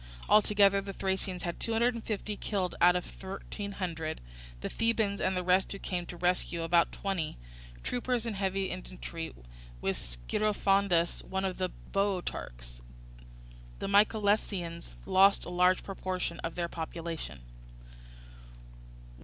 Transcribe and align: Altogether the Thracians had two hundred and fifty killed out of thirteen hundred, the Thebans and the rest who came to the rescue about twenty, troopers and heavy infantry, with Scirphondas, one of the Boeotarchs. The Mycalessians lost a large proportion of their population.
Altogether 0.27 0.81
the 0.81 0.93
Thracians 0.93 1.43
had 1.43 1.59
two 1.59 1.73
hundred 1.73 1.93
and 1.93 2.03
fifty 2.03 2.35
killed 2.35 2.73
out 2.81 2.95
of 2.95 3.05
thirteen 3.05 3.73
hundred, 3.73 4.19
the 4.61 4.67
Thebans 4.67 5.21
and 5.21 5.37
the 5.37 5.43
rest 5.43 5.71
who 5.71 5.77
came 5.77 6.07
to 6.07 6.15
the 6.15 6.19
rescue 6.19 6.63
about 6.63 6.91
twenty, 6.91 7.37
troopers 7.83 8.25
and 8.25 8.35
heavy 8.35 8.71
infantry, 8.71 9.31
with 9.79 9.95
Scirphondas, 9.95 11.23
one 11.23 11.45
of 11.45 11.59
the 11.59 11.69
Boeotarchs. 11.93 12.81
The 13.77 13.87
Mycalessians 13.87 14.95
lost 15.05 15.45
a 15.45 15.49
large 15.49 15.83
proportion 15.83 16.39
of 16.39 16.55
their 16.55 16.67
population. 16.67 17.41